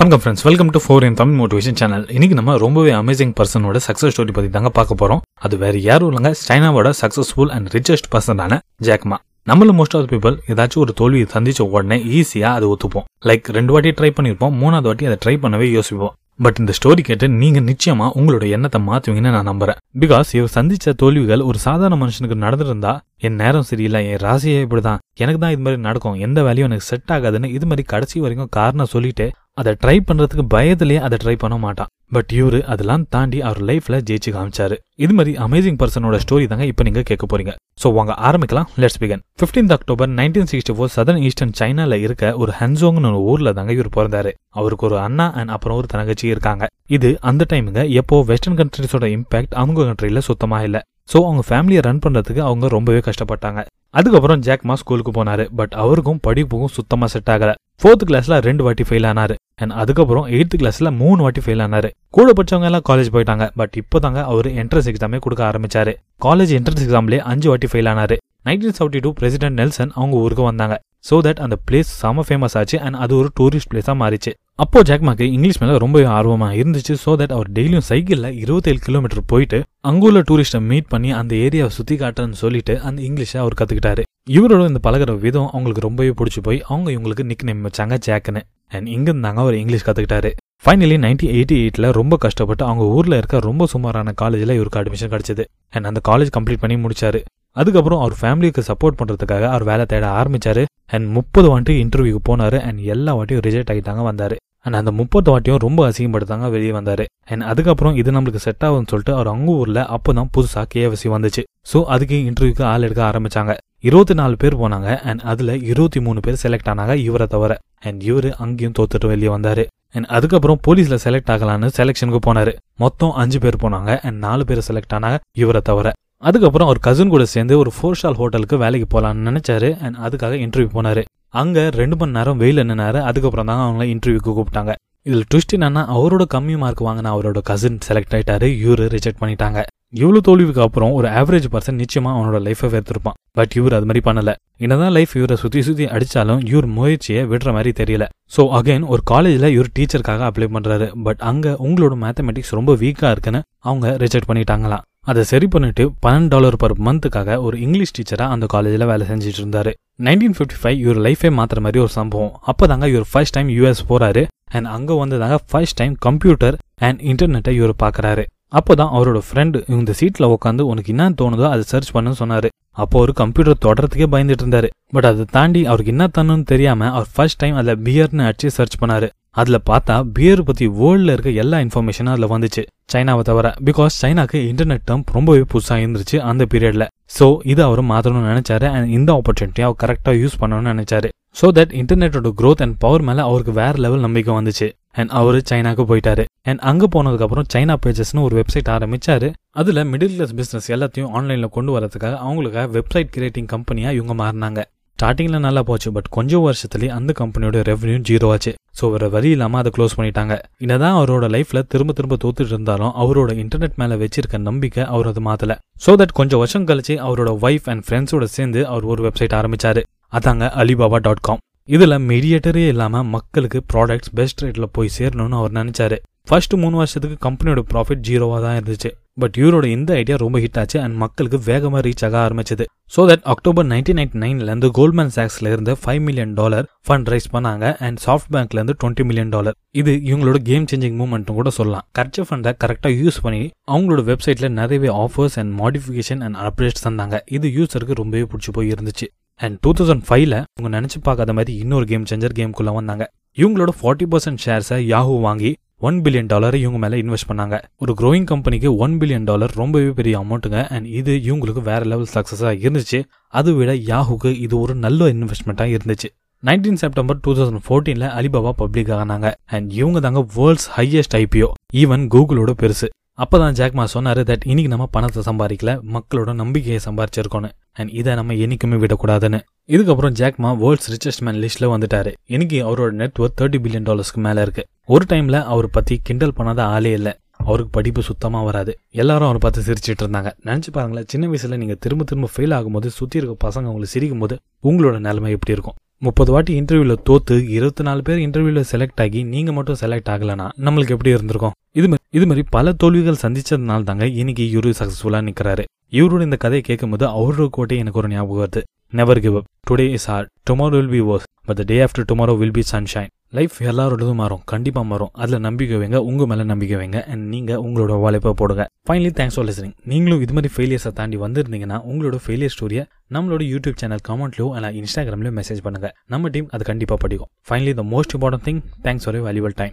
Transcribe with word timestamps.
வணக்கம் 0.00 0.20
friends 0.22 0.44
welcome 0.46 0.70
to 0.74 0.80
four 0.82 1.04
in 1.06 1.16
Tamil 1.18 1.38
motivation 1.38 1.78
channel 1.80 2.04
இன்னைக்கு 2.16 2.36
நம்ம 2.38 2.52
ரொம்பவே 2.62 2.92
அமேசிங் 2.98 3.32
பர்சனோட 3.38 3.80
சக்ஸஸ் 3.86 4.12
ஸ்டோரி 4.14 4.32
பற்றி 4.36 4.50
தாங்க 4.54 4.70
பார்க்க 4.78 4.96
போகிறோம் 5.00 5.20
அது 5.46 5.54
வேறு 5.62 5.78
யாரும் 5.88 6.08
இல்லைங்க. 6.10 6.30
சைனாவோட 6.44 6.90
சக்ஸஸ்ஃபுல் 7.00 7.50
அண்ட் 7.56 7.68
ரிச்சஸ்ட் 7.74 8.08
பர்சனான 8.14 8.58
ஜாக்மா 8.86 9.16
நம்மள 9.50 9.74
மோஸ்ட் 9.80 9.96
ஆஃப் 9.98 10.06
பீப்பிள் 10.12 10.36
ஏதாச்சும் 10.52 10.82
ஒரு 10.84 10.92
தோல்வியை 11.00 11.26
சந்திச்ச 11.34 11.66
உடனே 11.74 11.98
ஈஸியாக 12.20 12.52
அதை 12.58 12.68
ஒத்துப்போம். 12.74 13.06
லைக் 13.30 13.50
ரெண்டு 13.58 13.74
வாட்டி 13.74 13.92
ட்ரை 13.98 14.10
பண்ணியிருப்போம் 14.18 14.56
மூணாவது 14.62 14.88
வாட்டி 14.90 15.10
அதை 15.10 15.18
ட்ரை 15.24 15.34
பண்ணவே 15.42 15.68
யோசிப்போம். 15.78 16.14
பட் 16.46 16.60
இந்த 16.62 16.74
ஸ்டோரி 16.78 17.04
கேட்டு 17.08 17.28
நீங்க 17.42 17.60
நிச்சயமா 17.70 18.06
உங்களோட 18.20 18.44
எண்ணத்தை 18.56 18.80
மாத்துவீங்கன்னு 18.88 19.34
நான் 19.36 19.50
நம்புறேன். 19.50 19.78
பிகாஸ் 20.04 20.30
இவர் 20.38 20.54
சந்திச்ச 20.56 20.94
தோல்விகள் 21.02 21.44
ஒரு 21.48 21.60
சாதாரண 21.66 21.98
மனுஷனுக்கு 22.04 22.38
நடந்திருந்தா 22.46 22.94
என் 23.28 23.38
நேரம் 23.42 23.68
சரியில்லை 23.72 24.02
என் 24.12 24.22
ராசியே 24.26 24.62
இப்படிதான். 24.66 25.02
எனக்கு 25.22 25.42
தான் 25.44 25.54
இது 25.56 25.62
மாதிரி 25.66 25.82
நடக்கும். 25.88 26.18
எந்த 26.28 26.38
வேலையும் 26.48 26.70
எனக்கு 26.70 26.88
செட் 26.90 27.14
ஆகாதுன்னு 27.18 27.52
இது 27.58 27.68
மாதிரி 27.72 27.86
கடைசி 27.94 28.24
வரைக்கும் 28.24 28.52
காரணம் 28.58 28.92
சொல்லிட்டு 28.94 29.28
அதை 29.58 29.72
ட்ரை 29.82 29.96
பண்றதுக்கு 30.08 30.44
பயத்திலேயே 30.54 31.00
அதை 31.06 31.16
ட்ரை 31.22 31.34
பண்ண 31.42 31.56
மாட்டான். 31.64 31.90
பட் 32.14 32.30
இவரு 32.36 32.58
அதெல்லாம் 32.72 33.04
தாண்டி 33.14 33.38
அவர் 33.46 33.60
லைஃப்ல 33.68 33.96
ஜெயிச்சு 34.08 34.30
காமிச்சாரு. 34.36 34.76
இது 35.04 35.12
மாதிரி 35.14 35.32
அமேசிங் 35.44 35.78
பர்சனோட 35.80 36.18
ஸ்டோரி 36.24 36.46
தாங்க 36.52 36.64
இப்போ 36.70 36.82
நீங்க 36.82 37.02
கேட்க 37.10 37.24
போறீங்க. 37.32 37.52
சோ 37.82 37.92
வாங்க 37.98 38.12
ஆரம்பிக்கலாம். 38.28 38.68
Let's 38.82 39.00
begin 39.02 39.22
15th 39.42 39.74
October 39.76 40.10
nineteen 40.18 40.48
sixty 40.52 40.74
four 40.78 40.92
southern 40.96 41.20
eastern 41.28 41.54
சைனால 41.60 41.98
இருக்க 42.06 42.32
ஒரு 42.42 42.52
ஹன்சோங்னு 42.60 43.10
ஒரு 43.10 43.20
ஊர்ல 43.32 43.52
தாங்க 43.58 43.72
இவர் 43.78 43.94
பிறந்தாரு. 43.98 44.32
அவருக்கு 44.60 44.86
ஒரு 44.90 44.98
அண்ணா 45.06 45.26
அண்ட் 45.40 45.54
அப்புறம் 45.56 45.78
ஒரு 45.80 45.90
தங்கச்சி 45.94 46.26
இருக்காங்க. 46.34 46.66
இது 46.98 47.10
அந்த 47.30 47.46
டைமுங்க 47.52 47.82
எப்போ 48.02 48.22
வெஸ்டர்ன் 48.30 48.58
கண்ட்ரிஸோட 48.60 49.08
இம்பாக்ட் 49.16 49.58
அவங்க 49.62 49.80
கண்ட்ரில 49.90 50.22
சுத்தமா 50.30 50.60
இல்ல. 50.68 50.80
சோ 51.12 51.18
அவங்க 51.28 51.42
ஃபேமிலியை 51.48 51.80
ரன் 51.86 52.02
பண்றதுக்கு 52.06 52.42
அவங்க 52.48 52.66
ரொம்பவே 52.74 53.00
கஷ்டப்பட்டாங்க. 53.06 53.60
அதுக்கப்புறம் 53.90 54.42
ஜாக்மா 54.46 54.74
ஸ்கூலுக்கு 54.80 55.12
போனாரு. 55.16 55.44
பட் 55.58 55.72
அவருக்கும் 55.84 56.20
படிப்புக்கும் 56.26 56.74
சுத்தமா 56.76 57.06
செட் 57.14 57.30
ஆகல. 57.34 57.52
ஃபோர்த் 57.82 58.02
கிளாஸ்ல 58.08 58.38
ரெண்டு 58.46 58.62
வாட்டி 58.64 58.84
ஃபெயில் 58.88 59.06
ஆனாரு. 59.10 59.34
அண்ட் 59.54 59.72
அதுக்கப்புறம் 59.82 60.26
எயித்து 60.26 60.56
கிளாஸ்ல 60.60 60.88
மூணு 60.96 61.22
வாட்டி 61.22 61.40
ஃபெயில் 61.44 61.62
ஆனாரு. 61.66 61.88
கூட 62.16 62.32
படிச்சவங்க 62.38 62.68
எல்லாம் 62.70 62.84
காலேஜ் 62.88 63.10
போயிட்டாங்க. 63.14 63.50
பட் 63.60 63.76
இப்போதாங்க 63.80 64.20
அவர் 64.32 64.48
என்ட்ரன்ஸ் 64.62 64.88
எக்ஸாமே 64.90 65.18
கொடுக்க 65.18 65.42
ஆரம்பிச்சாரு. 65.50 65.92
காலேஜ் 66.24 66.52
என்ட்ரன்ஸ் 66.58 66.82
எக்ஸாம்லேயே 66.86 67.18
அஞ்சு 67.32 67.48
வாட்டி 67.48 67.68
ஃபெயில் 67.72 67.90
ஆனாரு. 67.92 68.16
Nineteen 68.48 68.76
seventy 68.78 69.00
two 69.00 69.12
president 69.12 69.58
Nelson 69.60 69.90
அவங்க 69.94 70.16
ஊருக்கு 70.16 70.42
வந்தாங்க. 70.42 70.76
சோ 71.10 71.16
தட் 71.26 71.40
அந்த 71.44 71.56
பிளேஸ் 71.70 71.90
செம 72.02 72.24
ஃபேமஸ் 72.28 72.56
ஆச்சு. 72.60 72.80
அண்ட் 72.80 72.94
அது 72.94 73.16
ஒரு 73.16 73.30
டூரிஸ்ட் 73.40 73.70
பிளேஸா 73.74 73.94
மாறிச்சு. 74.02 74.32
அப்போ 74.54 74.80
ஜாக்மாக்கு 74.82 75.26
இங்கிலீஷ் 75.36 75.60
மேல 75.62 75.78
ரொம்பவே 75.78 76.06
ஆர்வமா 76.18 76.48
இருந்துச்சு. 76.60 76.94
சோ 77.06 77.12
தட் 77.20 77.34
அவர் 77.36 77.50
டெய்லியும் 77.58 77.88
சைக்கிள்ல 77.88 78.30
இருபத்தேழு 78.44 78.78
கிலோமீட்டர் 78.78 79.22
போயிட்டு 79.26 79.60
அங்குள்ள 79.84 80.20
டூரிஸ்ட்டை 80.20 80.58
மீட் 80.60 80.88
பண்ணி 80.88 81.10
அந்த 81.10 81.34
ஏரியாவை 81.36 81.66
சுற்றி 81.66 81.96
காட்டுறேன்னு 81.96 82.38
சொல்லிட்டு 82.40 82.80
அந்த 82.80 83.02
இங்கிலீஷை 83.02 83.36
அவர் 83.36 83.56
கற்றுக்கிட்டாரு 83.60 84.02
இவரோட 84.30 84.66
இந்த 84.68 84.80
பழகுற 84.82 85.18
விதம் 85.18 85.46
அவங்களுக்கு 85.46 85.80
ரொம்பவே 85.80 86.10
பிடிச்சி 86.10 86.40
போய் 86.42 86.62
அவங்க 86.62 86.88
இவங்களுக்கு 86.90 87.22
நிக் 87.22 87.44
நேம் 87.44 87.64
வச்சாங்க 87.64 87.96
ஜாக்குன்னு 88.06 88.42
அண்ட் 88.68 88.88
இங்கிருந்தாங்க 88.88 89.34
அவர் 89.34 89.54
இங்கிலீஷ் 89.54 89.86
கற்றுக்கிட்டாரு 89.86 90.30
ஃபைனலி 90.64 90.96
நைன்டீன் 91.04 91.32
எயிட்டி 91.36 91.56
எயிட்டில் 91.60 91.92
ரொம்ப 91.92 92.16
கஷ்டப்பட்டு 92.16 92.64
அவங்க 92.64 92.84
ஊரில் 92.84 93.16
இருக்க 93.16 93.38
ரொம்ப 93.40 93.66
சுமாரான 93.66 94.12
காலேஜில் 94.12 94.54
இவருக்கு 94.54 94.80
அட்மிஷன் 94.80 95.12
கிடச்சிது. 95.14 95.44
அண்ட் 95.68 95.84
அந்த 95.84 96.00
காலேஜ் 96.08 96.32
கம்ப்ளீட் 96.36 96.62
பண்ணி 96.64 96.76
முடிச்சாரு. 96.84 97.20
அதுக்கப்புறம் 97.56 98.00
அவர் 98.00 98.16
ஃபேமிலிக்கு 98.20 98.62
சப்போர்ட் 98.68 98.98
பண்ணுறதுக்காக 99.00 99.44
அவர் 99.44 99.64
வேலை 99.64 99.84
தேட 99.84 100.06
ஆரம்பிச்சாரு. 100.22 100.64
அண்ட் 100.86 101.08
முப்பது 101.08 101.48
வாட்டி 101.48 101.84
இன்டர்வியூக்கு 101.84 102.22
போனார். 102.28 102.58
அண்ட் 102.60 102.78
எல்லா 102.78 103.16
வாட்டியும் 103.16 103.44
ரிஜெக்ட் 103.46 103.72
ஆகிட்டாங்க 103.72 104.02
வந்தார். 104.02 104.36
அண்ட் 104.60 104.74
அந்த 104.74 104.90
முப்பது 104.92 105.28
வாட்டியும் 105.30 105.58
ரொம்ப 105.58 105.88
அசிங்கப்படுத்தாங்க 105.88 106.50
வெளியே 106.50 106.70
வந்தாரு. 106.70 107.04
அண்ட் 107.26 107.42
அதுக்கப்புறம் 107.42 107.96
இது 107.96 108.10
நம்மளுக்கு 108.10 108.42
செட் 108.46 108.64
ஆகும்னு 108.64 108.90
சொல்லிட்டு 108.92 109.14
அவர் 109.14 109.26
அவங்க 109.26 109.52
ஊர்ல 109.52 109.86
அப்பதான் 109.96 110.30
புதுசா 110.36 110.62
கேஎஃப்சி 110.74 111.08
வந்துச்சு. 111.16 111.42
ஸோ 111.72 111.84
அதுக்கு 111.84 112.16
இன்டர்வியூக்கு 112.30 112.62
ஆள் 112.62 112.82
எடுக்க 112.82 113.02
ஆரம்பிச்சாங்க. 113.10 113.54
இருபத்தி 113.80 114.14
நாலு 114.14 114.36
பேர் 114.36 114.56
போனாங்க. 114.56 114.98
அண்ட் 115.00 115.20
அதுல 115.20 115.56
இருபத்தி 115.56 116.00
மூணு 116.00 116.20
பேர் 116.20 116.40
செலக்ட் 116.42 116.70
ஆனாங்க 116.72 116.94
இவரை 116.94 117.26
தவிர. 117.26 117.58
அண்ட் 117.80 118.02
இவரு 118.02 118.30
அங்கேயும் 118.32 118.72
தோத்துட்டு 118.78 119.06
வெளியே 119.06 119.30
வந்தாரு. 119.34 119.66
அண்ட் 119.92 120.04
அதுக்கப்புறம் 120.04 120.60
போலீஸ்ல 120.66 120.98
செலக்ட் 121.04 121.32
ஆகலான்னு 121.34 121.70
செலெக்ஷனுக்கு 121.76 122.18
போனாரு. 122.26 122.54
மொத்தம் 122.76 123.12
அஞ்சு 123.12 123.38
பேர் 123.38 123.62
போனாங்க. 123.62 124.00
அண்ட் 124.02 124.18
நாலு 124.18 124.44
பேர் 124.44 124.66
செலக்ட் 124.68 124.94
ஆனாங்க 124.94 125.18
இவரை 125.36 125.60
தவிர. 125.64 125.92
அதுக்கப்புறம் 126.16 126.68
அவர் 126.68 126.80
கசின் 126.80 127.08
கூட 127.08 127.24
சேர்ந்து 127.24 127.58
ஒரு 127.58 127.70
ஃபோர் 127.76 127.92
ஸ்டார் 127.92 128.14
ஹோட்டலுக்கு 128.14 128.56
வேலைக்கு 128.58 128.86
போகலான்னு 128.92 129.28
நினைச்சாரு. 129.28 129.80
அண்ட் 129.80 129.96
அதுக்காக 130.06 130.34
இன்டர்வியூ 130.44 130.68
போனாரு. 130.74 131.02
அங்கே 131.32 131.68
ரெண்டு 131.80 131.96
மணி 131.96 132.10
நேரம் 132.10 132.36
வெயில் 132.36 132.68
நின்னாரு. 132.70 133.00
அதுக்கப்புறம் 133.08 133.50
தாங்க 133.50 133.64
அவங்கள 133.66 133.86
இன்டர்வியூக்கு 133.94 134.32
கூப்பிட்டாங்க. 134.38 134.72
இதில் 135.08 135.26
ட்விஸ்ட் 135.30 135.54
என்னன்னா 135.56 135.82
அவரோட 135.96 136.22
கம்மி 136.34 136.56
மார்க் 136.58 136.86
வாங்கின 136.86 137.10
அவரோட 137.12 137.38
கசின் 137.50 137.78
செலக்ட் 137.88 138.14
ஆயிட்டாரு. 138.16 138.48
இவரு 138.64 138.86
ரிஜெக்ட் 138.94 139.20
பண்ணிட்டாங்க. 139.20 139.60
இவ்வளோ 140.00 140.20
தோல்விக்கு 140.26 140.60
அப்புறம் 140.60 140.92
ஒரு 140.92 141.08
ஆவரேஜ் 141.08 141.46
பர்சன் 141.52 141.78
நிச்சயமா 141.82 142.10
அவனோட 142.16 142.38
லைஃபை 142.46 142.68
வேர்த்திருப்பான் 142.74 143.16
பட் 143.38 143.54
இவர் 143.58 143.76
அது 143.78 143.86
மாதிரி 143.88 144.02
பண்ணல. 144.08 144.32
என்னதான் 144.64 144.94
லைஃப் 144.96 145.14
இவரை 145.20 145.36
சுத்தி 145.36 145.62
சுத்தி 145.62 145.84
அடிச்சாலும் 145.84 146.42
இவர் 146.50 146.66
முயற்சியை 146.66 147.22
விடுற 147.24 147.52
மாதிரி 147.56 147.72
தெரியல. 147.82 148.06
ஸோ 148.36 148.44
அகைன் 148.58 148.86
ஒரு 148.86 149.02
காலேஜில் 149.04 149.52
இவர் 149.56 149.74
டீச்சருக்காக 149.78 150.28
அப்ளை 150.30 150.48
பண்றாரு. 150.56 150.88
பட் 151.06 151.22
அங்க 151.30 151.56
உங்களோட 151.68 151.96
மேத்தமெட்டிக்ஸ் 152.04 152.56
ரொம்ப 152.58 152.74
வீக்கா 152.74 153.10
இருக்குன்னு 153.10 153.42
அவங்க 153.58 153.96
ரிஜெக்ட் 154.04 154.30
பண்ணிட்டாங்களாம். 154.30 154.84
அதை 155.06 155.22
சரி 155.22 155.46
பண்ணிட்டு 155.46 155.84
பன்னெண்டு 156.06 156.28
டாலர் 156.28 156.56
பர் 156.56 156.74
மந்த்துக்காக 156.80 157.36
ஒரு 157.42 157.60
இங்கிலீஷ் 157.60 157.92
டீச்சராக 157.98 158.34
அந்த 158.34 158.46
காலேஜில் 158.46 158.84
வேலை 158.86 159.04
செஞ்சுட்டு 159.06 159.40
இருந்தாரு. 159.42 159.72
நைன்டீன் 160.02 160.34
ஃபிஃப்டி 160.36 160.56
ஃபைவ் 160.62 160.78
இவர் 160.78 160.98
லைஃபே 160.98 161.30
மாத்துற 161.38 161.60
மாதிரி 161.64 161.78
ஒரு 161.84 161.88
சம்பவம். 161.88 162.40
அப்பதாங்க 162.50 162.86
இவர் 162.92 163.06
ஃபர்ஸ்ட் 163.12 163.32
டைம் 163.32 163.48
யூஎஸ் 163.48 163.82
போறாரு. 163.88 164.26
அண்ட் 164.52 164.66
அங்கே 164.66 164.94
வந்ததாங்க 165.04 165.38
ஃபர்ஸ்ட் 165.50 165.74
டைம் 165.74 165.94
கம்ப்யூட்டர் 165.98 166.58
அண்ட் 166.76 167.00
இன்டர்நெட்டை 167.00 167.50
இவர் 167.50 167.74
பாக்குறாரு. 167.82 168.24
அப்போதான் 168.58 168.94
அவரோட 168.98 169.20
ஃப்ரெண்டு 169.28 169.58
இந்த 169.70 169.92
சீட்டில் 169.92 170.36
உட்காந்து 170.36 170.60
உனக்கு 170.60 170.92
என்ன 170.96 171.10
தோணுதோ 171.10 171.48
அதை 171.48 171.62
சர்ச் 171.62 171.94
பண்ணுன்னு 171.96 172.20
சொன்னாரு. 172.22 172.48
அப்போ 172.76 173.00
ஒரு 173.00 173.12
கம்ப்யூட்டர் 173.12 173.62
தொடரத்துக்கே 173.66 174.06
பயந்துட்டு 174.14 174.44
இருந்தாரு. 174.44 174.68
பட் 174.86 175.04
அதை 175.04 175.24
தாண்டி 175.30 175.66
அவருக்கு 175.66 175.90
என்ன 175.90 176.08
தரணும்னு 176.18 176.44
தெரியாம 176.44 176.90
அவர் 176.90 177.08
ஃபர்ஸ்ட் 177.14 177.40
டைம் 177.42 177.54
அதுல 177.54 177.74
பியர்னு 177.86 178.26
அடிச்சு 178.28 178.50
சர்ச் 178.58 178.76
பண்ணாரு. 178.82 179.08
அதுல 179.30 179.58
பார்த்தா 179.70 179.96
பியர் 180.12 180.42
பத்தி 180.44 180.68
வேர்ல்ட்ல 180.68 181.12
இருக்க 181.14 181.30
எல்லா 181.42 181.58
இன்ஃபர்மேஷனும் 181.58 182.14
அதுல 182.14 182.28
வந்துச்சு. 182.32 182.62
சைனாவை 182.92 183.20
தவிர 183.20 183.54
பிகாஸ் 183.64 183.98
சைனாக்கு 184.02 184.38
இன்டர்நெட் 184.50 184.84
டேர்ம் 184.90 185.04
ரொம்பவே 185.12 185.44
புதுசா 185.52 185.76
இருந்துச்சு 185.82 186.18
அந்த 186.30 186.46
பீரியட்ல 186.54 186.86
சோ 187.18 187.26
இது 187.44 187.62
அவர் 187.62 187.82
மாத்தணும்னு 187.84 188.32
நினைச்சாரு 188.32 188.68
அண்ட் 188.74 188.90
இந்த 188.98 189.10
ஆப்பர்ச்சுனிட்டியை 189.18 189.66
அவர் 189.68 189.80
கரெக்டா 189.84 190.12
யூஸ் 190.22 190.40
பண்ணணும்னு 190.40 190.72
நினைச்சாரு. 190.74 191.08
ஸோ 191.36 191.48
தட் 191.56 191.72
இன்டர்நெட்டோட 191.80 192.30
க்ரோத் 192.40 192.62
அண்ட் 192.64 192.76
பவர் 192.84 193.04
மேலே 193.08 193.22
அவருக்கு 193.28 193.52
வேற 193.60 193.74
லெவல் 193.84 194.04
நம்பிக்கை 194.06 194.32
வந்துச்சு. 194.38 194.66
அண்ட் 194.98 195.10
அவர் 195.18 195.36
சைனாக்கு 195.50 195.84
போயிட்டாரு. 195.90 196.24
அண்ட் 196.50 196.60
அங்கே 196.70 196.86
போனதுக்கப்புறம் 196.94 197.46
சைனா 197.52 197.74
பேஜஸ்னு 197.84 198.24
ஒரு 198.28 198.34
வெப்சைட் 198.40 198.70
ஆரம்பிச்சாரு. 198.76 199.28
அதில் 199.60 199.80
மிடில் 199.92 200.14
கிளாஸ் 200.16 200.34
பிஸ்னஸ் 200.40 200.68
எல்லாத்தையும் 200.76 201.12
ஆன்லைனில் 201.18 201.54
கொண்டு 201.56 201.72
வரதுக்காக 201.76 202.14
அவங்களுக்காக 202.26 202.66
வெப்சைட் 202.76 203.12
கிரியேட்டிங் 203.16 203.48
கம்பெனியாக 203.54 203.96
இவங்க 203.98 204.14
மாறினாங்க. 204.22 204.62
ஸ்டார்டிங்கில் 204.98 205.44
நல்லா 205.44 205.62
போச்சு 205.68 205.88
பட் 205.96 206.08
கொஞ்சம் 206.16 206.42
வருஷத்துலேயே 206.46 206.90
அந்த 206.96 207.10
கம்பெனியோட 207.20 207.60
ரெவன்யூ 207.68 208.00
ஜீரோ 208.08 208.26
ஆச்சு. 208.32 208.52
ஸோ 208.78 208.90
வேற 208.94 209.06
வரி 209.14 209.30
இல்லாமல் 209.36 209.60
அதை 209.60 209.70
க்ளோஸ் 209.76 209.96
பண்ணிட்டாங்க. 209.98 210.34
என்னதான் 210.64 210.96
அவரோட 210.98 211.28
லைஃப்ல 211.34 211.60
திரும்ப 211.74 211.94
திரும்ப 211.98 212.16
தோத்துட்டு 212.24 212.52
இருந்தாலும் 212.54 212.92
அவரோட 213.04 213.30
இன்டர்நெட் 213.44 213.78
மேலே 213.82 213.96
வச்சிருக்க 214.02 214.38
நம்பிக்கை 214.48 214.84
அவர் 214.94 215.08
அதை 215.12 215.22
மாத்தல. 215.28 215.56
ஸோ 215.84 215.92
தட் 216.02 216.16
கொஞ்சம் 216.18 216.42
வருஷம் 216.42 216.66
கழிச்சு 216.70 216.96
அவரோட 217.06 217.32
ஒய்ஃப் 217.46 217.70
அண்ட் 217.74 217.84
ஃப்ரெண்ட்ஸோட 217.86 218.28
சேர்ந்து 218.36 218.62
அவர் 218.72 218.90
ஒரு 218.92 219.02
வெப்சைட் 219.08 219.36
ஆரம்பிச்சாரு. 219.40 219.82
அதாங்க 220.12 220.44
அலிபாபா 220.60 220.98
டாட் 221.06 221.26
காம் 221.26 221.42
இதுல 221.68 221.96
மீடியேட்டரே 222.10 222.62
இல்லாம 222.70 223.02
மக்களுக்கு 223.14 223.58
ப்ராடக்ட்ஸ் 223.72 224.12
பெஸ்ட் 224.18 224.42
ரேட்ல 224.44 224.66
போய் 224.76 224.88
சேரணும்னு 224.96 225.36
அவர் 225.40 225.52
நினைச்சாரு. 225.58 225.96
ஃபர்ஸ்ட் 226.28 226.54
மூணு 226.62 226.76
வருஷத்துக்கு 226.80 227.16
கம்பெனியோட 227.26 227.60
ப்ராஃபிட் 227.72 228.02
ஜீரோவா 228.08 228.38
தான் 228.44 228.56
இருந்துச்சு. 228.60 228.90
பட் 229.22 229.36
இவரோட 229.40 229.66
இந்த 229.76 229.90
ஐடியா 230.00 230.16
ரொம்ப 230.22 230.36
ஹிட் 230.42 230.58
ஆச்சு 230.60 230.76
அண்ட் 230.82 230.96
மக்களுக்கு 231.02 231.38
வேகமா 231.48 231.78
ரீச் 231.86 232.04
ஆக 232.06 232.16
ஆரம்பிச்சது. 232.26 232.64
So 232.94 233.00
that 233.10 233.24
October 233.32 233.66
nineteen 233.72 233.98
ninety 234.00 234.20
நைன்ல 234.24 234.48
இருந்து 234.50 234.68
கோல்ட்மேன் 234.78 235.12
சாக்ஸ்ல 235.16 235.52
இருந்து 235.54 235.72
five 235.82 236.02
million 236.08 236.34
dollar 236.40 236.66
fund 236.88 237.10
raise 237.12 237.30
பண்ணாங்க 237.34 237.72
அண்ட் 237.86 238.00
சாஃப்ட் 238.06 238.30
பேங்க்ல 238.36 238.60
இருந்து 238.60 238.76
டுவெண்ட்டி 238.82 239.06
மில்லியன் 239.10 239.32
டாலர் 239.36 239.56
இது 239.82 239.94
இவங்களோட 240.10 240.40
கேம் 240.50 240.68
சேஞ்சிங் 240.72 240.98
மூவ்மெண்ட் 241.00 241.32
கூட 241.38 241.50
சொல்லலாம். 241.58 241.86
கரெக்ட் 241.98 242.20
ஃபண்டை 242.30 242.52
கரெக்டா 242.64 242.92
யூஸ் 243.02 243.20
பண்ணி 243.26 243.42
அவங்களோட 243.74 244.04
வெப்சைட்ல 244.10 244.50
நிறையவே 244.60 244.92
offers 245.04 245.38
and 245.42 245.54
modification 245.62 246.24
and 246.28 246.38
updates 246.48 246.86
தந்தாங்க. 246.88 247.18
இது 247.38 247.48
யூசருக்கு 247.60 248.00
ரொம்பவே 248.02 248.26
பிடிச்சி 248.32 248.52
போய் 248.58 248.72
இருந்துச்சு 248.74 249.08
அண்ட் 249.44 249.56
டூ 249.64 249.70
தௌசண்ட் 249.78 250.04
ஃபைவ்ல 250.08 250.36
இவங்க 250.58 250.70
நினைச்சு 250.76 250.98
பார்க்காத 251.02 251.32
மாதிரி 251.32 251.52
இன்னொரு 251.62 251.84
கேம் 251.90 252.06
சேஞ்சர் 252.10 252.36
கேம்குள்ள 252.38 252.72
வந்தாங்க. 252.78 253.04
இவங்களோட 253.40 253.72
ஃபார்ட்டி 253.80 254.06
பர்சன்ட் 254.12 254.42
ஷேர்ஸை 254.44 254.78
யாஹூ 254.92 255.14
வாங்கி 255.26 255.50
ஒன் 255.88 255.98
பில்லியன் 256.04 256.30
டாலர் 256.32 256.56
இவங்க 256.62 256.78
மேலே 256.78 256.96
இன்வெஸ்ட் 257.02 257.28
பண்ணாங்க. 257.28 257.56
ஒரு 257.82 257.92
க்ரோயிங் 258.00 258.26
கம்பெனிக்கு 258.32 258.76
ஒன் 258.76 258.98
பில்லியன் 259.00 259.26
டாலர் 259.30 259.52
ரொம்பவே 259.54 259.90
பெரிய 259.98 260.14
அமௌண்ட்டுங்க 260.20 260.60
அண்ட் 260.74 260.86
இது 261.00 261.12
இவங்களுக்கு 261.28 261.62
வேற 261.62 261.82
லெவல் 261.92 262.12
சக்ஸஸாக 262.14 262.52
இருந்துச்சு. 262.64 263.00
அதை 263.28 263.52
விட 263.52 263.72
யாஹூக்கு 263.92 264.32
இது 264.46 264.60
ஒரு 264.60 264.74
நல்ல 264.84 265.08
இன்வெஸ்ட்மெண்ட்டாக 265.14 265.76
இருந்துச்சு. 265.78 266.10
நைன்டீன் 266.42 266.80
செப்டம்பர் 266.82 267.18
டூ 267.22 267.30
தௌசண்ட் 267.38 267.64
ஃபோர்டீனில் 267.68 268.10
அலிபாபா 268.18 268.52
பப்ளிக் 268.62 268.92
ஆனாங்க. 269.00 269.30
அண்ட் 269.46 269.70
இவங்க 269.80 270.00
தாங்க 270.00 270.26
வேர்ல்ட்ஸ் 270.36 270.68
ஹையஸ்ட் 270.76 271.16
ஐபிஓ 271.22 271.50
ஈவன் 271.72 272.04
கூகுளோட 272.14 272.52
பெருசு. 272.62 272.88
அப்போ 273.22 273.36
தான் 273.40 273.56
ஜாக்மா 273.58 273.84
சொன்னார் 273.92 274.18
தட் 274.28 274.44
இன்னைக்கு 274.50 274.70
நம்ம 274.72 274.84
பணத்தை 274.94 275.22
சம்பாதிக்கல 275.26 275.70
மக்களோட 275.94 276.30
நம்பிக்கையை 276.40 276.78
சம்பாரிச்சிருக்கோன்னு 276.84 277.48
அண்ட் 277.78 277.90
இதை 278.00 278.12
நம்ம 278.18 278.36
என்னைக்குமே 278.44 278.76
விடக்கூடாதுன்னு. 278.82 279.38
இதுக்கப்புறம் 279.74 280.14
ஜாக்மா 280.20 280.50
வேர்ல்ட்ஸ் 280.62 280.88
ரிச்சஸ்ட் 280.92 281.22
மேன் 281.26 281.40
லிஸ்ட்ல 281.42 281.68
வந்துட்டாரு. 281.72 282.10
இன்னைக்கு 282.34 282.58
அவரோட 282.68 282.92
நெட்ஒர்க் 283.00 283.36
தேர்ட்டி 283.40 283.58
பில்லியன் 283.64 283.88
டாலர்ஸ்க்கு 283.88 284.22
மேலே 284.26 284.44
இருக்கு. 284.46 284.64
ஒரு 284.94 285.06
டைம்ல 285.10 285.42
அவர் 285.54 285.68
பத்தி 285.76 285.96
கிண்டல் 286.08 286.34
பண்ணாத 286.38 286.62
ஆளே 286.76 286.92
இல்லை. 287.00 287.12
அவருக்கு 287.48 287.74
படிப்பு 287.76 288.02
சுத்தமாக 288.08 288.48
வராது. 288.48 288.72
எல்லாரும் 289.02 289.28
அவரை 289.28 289.42
பார்த்து 289.44 289.66
சிரிச்சிட்டு 289.68 290.02
இருந்தாங்க. 290.04 290.32
நினச்சி 290.48 290.72
பாருங்களேன் 290.78 291.10
சின்ன 291.14 291.30
வயசில் 291.32 291.60
நீங்கள் 291.64 291.80
திரும்ப 291.84 292.04
திரும்ப 292.10 292.30
ஃபெயில் 292.34 292.56
ஆகும்போது 292.58 292.90
சுற்றி 292.98 293.18
இருக்க 293.22 293.36
பசங்க 293.46 293.70
உங்களுக்கு 293.72 293.94
சிரிக்கும் 293.96 294.24
போது 294.24 294.36
உங்களோட 294.70 294.98
நிலைமை 295.08 295.30
எப்படி 295.36 295.56
இருக்கும்? 295.58 295.78
முப்பது 296.02 296.30
வாட்டி 296.32 296.52
இன்டர்வியூல 296.60 296.94
தோத்து 297.08 297.34
இருபத்தி 297.48 297.82
நாலு 297.82 298.02
பேர் 298.02 298.18
இன்டர்வியூல 298.18 298.60
செலக்ட் 298.70 299.00
ஆகி 299.04 299.20
நீங்க 299.22 299.52
மட்டும் 299.52 299.76
செலக்ட் 299.80 300.08
ஆகலனா 300.12 300.46
நம்மளுக்கு 300.66 300.94
எப்படி 300.94 301.10
இருந்திருக்கும்? 301.10 301.54
இது 301.72 301.88
மாதிரி 301.88 302.04
இது 302.10 302.26
மாதிரி 302.26 302.46
பல 302.50 302.72
தோல்விகள் 302.72 303.18
சந்திச்சதுனால 303.22 303.82
தாங்க 303.82 304.06
இன்னைக்கு 304.20 304.44
இவரு 304.54 304.70
சக்சஸ்ஃபுல்லா 304.78 305.20
நிக்கிறாரு. 305.28 305.64
இவரோட 305.92 306.22
இந்த 306.28 306.36
கதையை 306.36 306.62
கேட்கும்போது 306.62 307.06
அவரோட 307.06 307.48
கோட்டை 307.50 307.78
எனக்கு 307.78 307.98
ஒரு 307.98 308.08
ஞாபகம் 308.08 308.42
வருது. 308.44 308.62
Never 308.92 309.20
give 309.20 309.36
up 309.36 309.48
today 309.70 309.86
is 309.92 310.06
hard 310.06 310.30
tomorrow 310.50 310.76
will 310.78 310.92
be 310.96 311.02
worse 311.10 311.26
but 311.46 311.58
the 311.60 311.66
day 311.72 311.76
after 311.84 312.08
tomorrow 312.12 312.36
will 312.42 312.56
be 312.58 312.62
sunshine 312.72 313.10
life 313.32 313.52
எல்லாரோடதும் 313.60 314.14
மாறும். 314.14 314.40
கண்டிப்பாக 314.44 314.86
மாறும். 314.86 315.08
அதில் 315.12 315.40
நம்பிக்கை 315.40 315.76
வைங்க. 315.78 315.96
உங்கள் 315.96 316.26
மேலே 316.26 316.42
நம்பிக்கை 316.42 316.78
வைங்க. 316.78 317.02
அண்ட் 317.02 317.28
நீங்கள் 317.28 317.56
உங்களோட 317.56 317.92
உழைப்பை 318.06 318.32
போடுங்க. 318.36 318.68
ஃபைனலி 318.88 319.10
தேங்க்ஸ் 319.18 319.30
ஃபார் 319.34 319.44
லிசனிங் 319.44 319.74
நீங்களும் 319.84 320.20
இது 320.20 320.32
மாதிரி 320.32 320.54
ஃபெயிலியர்ஸை 320.56 320.92
தாண்டி 320.92 321.16
வந்திருந்தீங்கன்னா 321.16 321.78
உங்களோட 321.90 322.18
ஃபெயிலியர் 322.26 322.48
ஸ்டோரியை 322.60 322.84
நம்மளோட 323.14 323.42
யூடியூப் 323.52 323.76
சேனல் 323.76 323.98
கமெண்ட்லயோ 324.08 324.54
இல்லை 324.54 324.80
இன்ஸ்டாகிராம்லயோ 324.80 325.40
மெசேஜ் 325.40 325.62
பண்ணுங்கள் 325.64 325.90
நம்ம 326.06 326.28
டீம் 326.28 326.48
அது 326.50 326.64
கண்டிப்பாக 326.64 327.00
படிக்கும். 327.00 327.28
Finally 327.48 327.74
the 327.74 327.84
most 327.92 328.14
important 328.18 328.46
thing 328.48 328.60
thanks 328.82 329.04
for 329.04 329.14
valuable 329.14 329.52
time 329.54 329.68